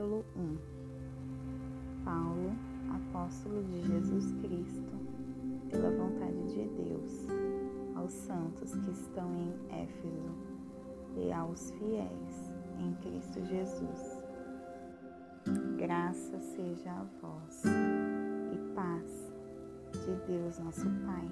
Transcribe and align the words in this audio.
Capítulo 0.00 0.24
1 0.34 0.56
Paulo, 2.06 2.52
apóstolo 2.90 3.62
de 3.64 3.82
Jesus 3.82 4.32
Cristo, 4.40 4.92
pela 5.68 5.90
vontade 5.90 6.42
de 6.48 6.64
Deus, 6.68 7.26
aos 7.94 8.10
santos 8.10 8.74
que 8.76 8.90
estão 8.92 9.30
em 9.36 9.52
Éfeso 9.82 10.34
e 11.18 11.30
aos 11.30 11.70
fiéis 11.72 12.50
em 12.78 12.94
Cristo 13.02 13.44
Jesus. 13.44 14.24
Graça 15.76 16.40
seja 16.40 16.92
a 16.92 17.04
vós 17.20 17.62
e 18.54 18.74
paz 18.74 19.30
de 19.92 20.14
Deus 20.26 20.58
nosso 20.60 20.88
Pai 21.04 21.28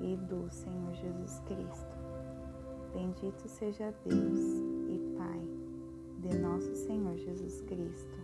e 0.00 0.16
do 0.16 0.50
Senhor 0.50 0.92
Jesus 0.92 1.40
Cristo. 1.46 1.96
Bendito 2.92 3.46
seja 3.46 3.94
Deus 4.04 4.38
e 4.88 4.98
Pai 5.16 5.55
de 6.28 6.38
nosso 6.38 6.74
Senhor 6.74 7.16
Jesus 7.16 7.60
Cristo, 7.62 8.18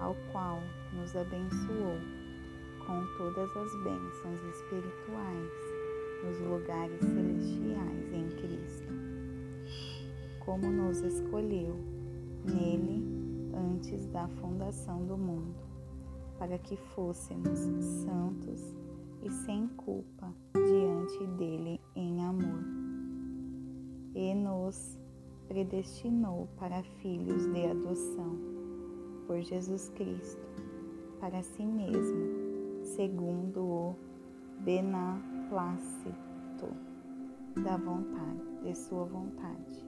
ao 0.00 0.14
qual 0.32 0.60
nos 0.94 1.14
abençoou 1.14 1.98
com 2.86 3.04
todas 3.18 3.54
as 3.56 3.84
bênçãos 3.84 4.40
espirituais 4.56 5.52
nos 6.24 6.40
lugares 6.40 7.00
celestiais 7.00 8.12
em 8.12 8.28
Cristo, 8.40 8.92
como 10.40 10.70
nos 10.70 11.02
escolheu 11.02 11.76
nele 12.44 13.04
antes 13.54 14.06
da 14.06 14.26
fundação 14.28 15.04
do 15.04 15.16
mundo, 15.18 15.54
para 16.38 16.58
que 16.58 16.76
fôssemos 16.94 17.58
santos 18.04 18.74
e 19.22 19.30
sem 19.30 19.68
culpa 19.68 20.32
diante 20.54 21.26
dele 21.36 21.80
em 21.94 22.24
amor. 22.24 22.64
E 24.14 24.34
nos 24.34 24.98
predestinou 25.48 26.46
para 26.58 26.82
filhos 27.00 27.46
de 27.52 27.66
adoção 27.66 28.36
por 29.26 29.40
Jesus 29.40 29.88
Cristo, 29.96 30.46
para 31.18 31.42
si 31.42 31.64
mesmo, 31.64 32.84
segundo 32.84 33.60
o 33.60 33.96
benaplácito 34.60 36.12
da 37.56 37.76
vontade, 37.76 38.62
de 38.62 38.74
sua 38.74 39.04
vontade, 39.04 39.84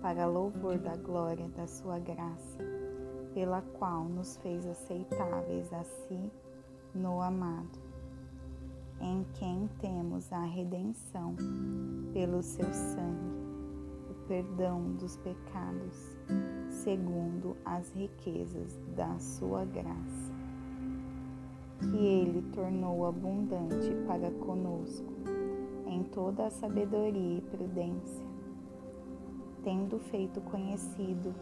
para 0.00 0.26
louvor 0.26 0.78
da 0.78 0.96
glória 0.96 1.48
da 1.48 1.66
sua 1.66 1.98
graça, 1.98 2.58
pela 3.34 3.62
qual 3.62 4.04
nos 4.04 4.36
fez 4.38 4.64
aceitáveis 4.64 5.72
a 5.72 5.82
si 5.82 6.30
no 6.94 7.20
amado, 7.20 7.80
em 9.00 9.26
quem 9.34 9.68
temos 9.80 10.32
a 10.32 10.44
redenção 10.44 11.34
pelo 12.12 12.42
seu 12.42 12.72
sangue 12.72 13.53
perdão 14.26 14.92
dos 14.92 15.16
pecados, 15.18 16.16
segundo 16.68 17.56
as 17.64 17.90
riquezas 17.92 18.78
da 18.96 19.18
sua 19.18 19.64
graça, 19.64 20.32
que 21.78 21.96
Ele 21.96 22.42
tornou 22.52 23.06
abundante 23.06 23.90
para 24.06 24.30
conosco 24.30 25.12
em 25.86 26.02
toda 26.04 26.46
a 26.46 26.50
sabedoria 26.50 27.38
e 27.38 27.42
prudência, 27.42 28.26
tendo 29.62 29.98
feito 29.98 30.40
conhecido 30.40 31.34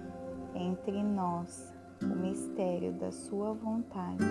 entre 0.55 1.03
nós 1.03 1.73
o 2.03 2.17
mistério 2.17 2.93
da 2.95 3.11
Sua 3.13 3.53
vontade, 3.53 4.25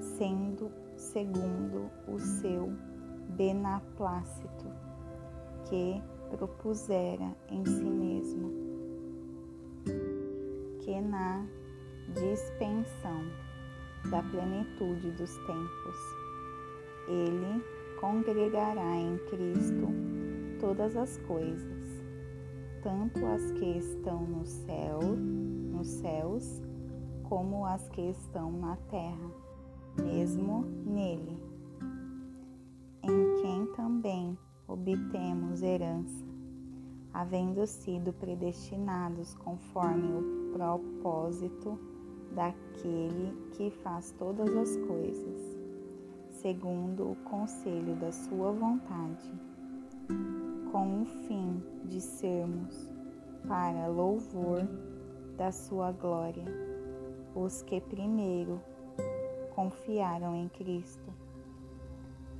sendo 0.00 0.70
segundo 0.96 1.90
o 2.08 2.18
seu 2.18 2.72
benaplácito, 3.36 4.66
que 5.68 6.02
propusera 6.30 7.34
em 7.50 7.64
si 7.64 7.84
mesmo, 7.84 8.52
que 10.80 11.00
na 11.00 11.46
dispensão 12.14 13.24
da 14.10 14.22
plenitude 14.22 15.10
dos 15.12 15.36
tempos, 15.38 15.96
ele 17.08 17.62
congregará 18.00 18.96
em 18.96 19.18
Cristo 19.30 19.88
todas 20.60 20.96
as 20.96 21.18
coisas, 21.18 22.04
tanto 22.82 23.24
as 23.26 23.50
que 23.52 23.78
estão 23.78 24.22
no 24.22 24.44
céu, 24.44 25.00
nos 25.02 25.86
céus, 25.86 26.62
como 27.28 27.66
as 27.66 27.88
que 27.88 28.02
estão 28.02 28.50
na 28.52 28.76
terra, 28.90 29.30
mesmo 30.02 30.64
nele, 30.86 31.47
obtemos 34.78 35.60
herança, 35.60 36.24
havendo 37.12 37.66
sido 37.66 38.12
predestinados 38.12 39.34
conforme 39.34 40.06
o 40.12 40.52
propósito 40.52 41.78
daquele 42.32 43.34
que 43.52 43.70
faz 43.82 44.14
todas 44.18 44.48
as 44.56 44.76
coisas, 44.86 45.58
segundo 46.30 47.10
o 47.10 47.16
conselho 47.24 47.96
da 47.96 48.12
sua 48.12 48.52
vontade, 48.52 49.32
com 50.70 51.02
o 51.02 51.06
fim 51.26 51.60
de 51.84 52.00
sermos, 52.00 52.88
para 53.48 53.88
louvor 53.88 54.68
da 55.36 55.50
sua 55.50 55.90
glória, 55.90 56.44
os 57.34 57.62
que 57.62 57.80
primeiro 57.80 58.60
confiaram 59.54 60.36
em 60.36 60.48
Cristo, 60.48 61.12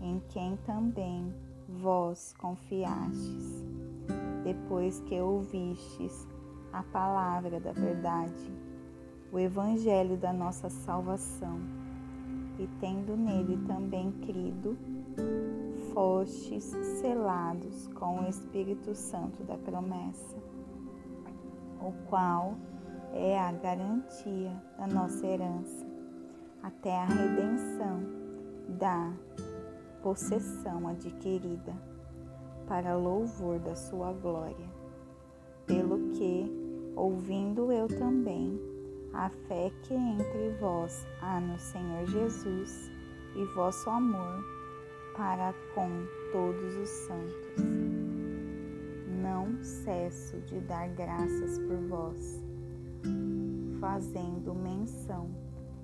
em 0.00 0.20
quem 0.28 0.56
também 0.58 1.34
vós 1.68 2.34
confiastes, 2.38 3.64
depois 4.42 5.00
que 5.00 5.20
ouvistes 5.20 6.26
a 6.72 6.82
palavra 6.82 7.60
da 7.60 7.72
verdade, 7.72 8.50
o 9.30 9.38
evangelho 9.38 10.16
da 10.16 10.32
nossa 10.32 10.70
salvação, 10.70 11.60
e 12.58 12.66
tendo 12.80 13.16
nele 13.16 13.58
também 13.66 14.10
crido, 14.12 14.78
fostes 15.92 16.64
selados 17.00 17.86
com 17.88 18.20
o 18.20 18.28
Espírito 18.28 18.94
Santo 18.94 19.44
da 19.44 19.58
promessa, 19.58 20.36
o 21.80 21.92
qual 22.08 22.56
é 23.12 23.38
a 23.38 23.52
garantia 23.52 24.52
da 24.78 24.86
nossa 24.86 25.26
herança, 25.26 25.86
até 26.62 26.96
a 26.96 27.04
redenção 27.04 28.00
da 28.78 29.12
possessão 30.02 30.88
adquirida, 30.88 31.74
para 32.66 32.96
louvor 32.96 33.58
da 33.58 33.74
sua 33.74 34.12
glória. 34.12 34.68
Pelo 35.66 36.10
que, 36.10 36.50
ouvindo 36.96 37.72
eu 37.72 37.88
também, 37.88 38.60
a 39.12 39.28
fé 39.28 39.70
que 39.82 39.94
entre 39.94 40.50
vós 40.60 41.06
há 41.20 41.40
no 41.40 41.58
Senhor 41.58 42.06
Jesus 42.06 42.90
e 43.34 43.44
vosso 43.54 43.88
amor 43.90 44.44
para 45.16 45.52
com 45.74 45.88
todos 46.32 46.76
os 46.76 46.88
santos. 46.88 47.64
Não 49.22 49.62
cesso 49.62 50.38
de 50.42 50.60
dar 50.60 50.88
graças 50.90 51.58
por 51.58 51.76
vós, 51.88 52.40
fazendo 53.80 54.54
menção 54.54 55.28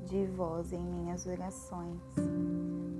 de 0.06 0.26
vós 0.26 0.72
em 0.72 0.80
minhas 0.80 1.26
orações 1.26 2.00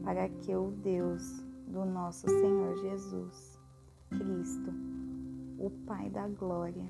para 0.05 0.29
que 0.29 0.55
o 0.55 0.71
Deus 0.83 1.43
do 1.67 1.85
nosso 1.85 2.29
Senhor 2.29 2.77
Jesus 2.77 3.59
Cristo, 4.11 4.71
o 5.59 5.71
Pai 5.87 6.11
da 6.11 6.29
glória, 6.29 6.85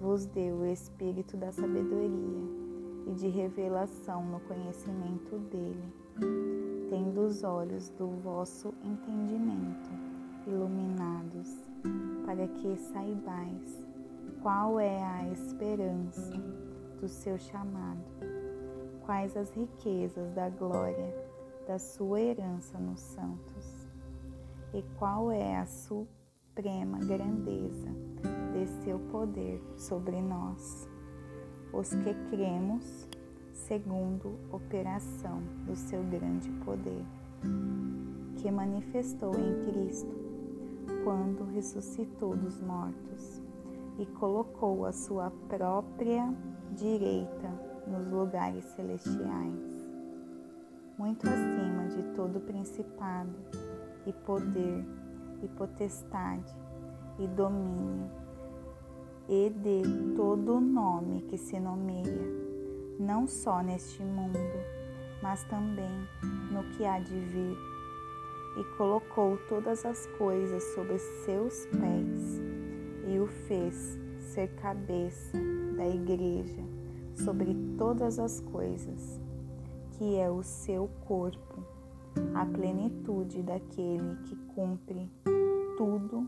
vos 0.00 0.26
dê 0.26 0.52
o 0.52 0.64
espírito 0.66 1.36
da 1.36 1.50
sabedoria 1.50 2.60
e 3.06 3.14
de 3.14 3.28
revelação 3.28 4.24
no 4.24 4.40
conhecimento 4.40 5.38
dele, 5.50 5.92
tendo 6.90 7.22
os 7.22 7.42
olhos 7.42 7.88
do 7.90 8.08
vosso 8.22 8.74
entendimento 8.84 9.90
iluminados, 10.46 11.64
para 12.26 12.46
que 12.46 12.76
saibais 12.76 13.86
qual 14.42 14.78
é 14.78 15.02
a 15.02 15.28
esperança 15.28 16.32
do 17.00 17.08
seu 17.08 17.38
chamado, 17.38 18.04
quais 19.04 19.36
as 19.36 19.50
riquezas 19.50 20.30
da 20.32 20.48
glória 20.50 21.29
da 21.70 21.78
sua 21.78 22.20
herança 22.20 22.76
nos 22.80 22.98
santos, 22.98 23.86
e 24.74 24.82
qual 24.98 25.30
é 25.30 25.56
a 25.56 25.64
suprema 25.66 26.98
grandeza 26.98 27.88
de 28.52 28.66
seu 28.82 28.98
poder 28.98 29.62
sobre 29.76 30.20
nós, 30.20 30.88
os 31.72 31.90
que 31.90 32.12
cremos 32.28 33.06
segundo 33.52 34.36
operação 34.50 35.40
do 35.64 35.76
seu 35.76 36.02
grande 36.02 36.50
poder, 36.64 37.04
que 38.38 38.50
manifestou 38.50 39.32
em 39.38 39.64
Cristo 39.70 40.12
quando 41.04 41.44
ressuscitou 41.54 42.36
dos 42.36 42.60
mortos 42.60 43.40
e 43.96 44.06
colocou 44.06 44.86
a 44.86 44.92
sua 44.92 45.30
própria 45.48 46.34
direita 46.72 47.48
nos 47.86 48.08
lugares 48.08 48.64
celestiais 48.74 49.69
muito 51.00 51.26
acima 51.26 51.86
de 51.88 52.02
todo 52.14 52.38
principado 52.40 53.32
e 54.04 54.12
poder 54.12 54.84
e 55.42 55.48
potestade 55.48 56.54
e 57.18 57.26
domínio 57.26 58.10
e 59.26 59.48
de 59.48 60.14
todo 60.14 60.60
nome 60.60 61.22
que 61.22 61.38
se 61.38 61.58
nomeia, 61.58 62.04
não 62.98 63.26
só 63.26 63.62
neste 63.62 64.02
mundo, 64.02 64.38
mas 65.22 65.42
também 65.44 66.06
no 66.52 66.64
que 66.76 66.84
há 66.84 66.98
de 66.98 67.18
vir. 67.18 67.56
E 68.58 68.64
colocou 68.76 69.38
todas 69.48 69.86
as 69.86 70.06
coisas 70.18 70.62
sobre 70.74 70.98
seus 70.98 71.64
pés 71.66 72.42
e 73.06 73.18
o 73.18 73.26
fez 73.26 73.98
ser 74.18 74.48
cabeça 74.56 75.38
da 75.78 75.86
igreja 75.86 76.62
sobre 77.14 77.56
todas 77.78 78.18
as 78.18 78.40
coisas, 78.40 79.20
que 80.00 80.16
é 80.16 80.30
o 80.30 80.42
seu 80.42 80.88
corpo, 81.06 81.62
a 82.34 82.46
plenitude 82.46 83.42
daquele 83.42 84.16
que 84.24 84.34
cumpre 84.54 85.10
tudo 85.76 86.26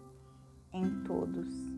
em 0.74 1.02
todos. 1.04 1.71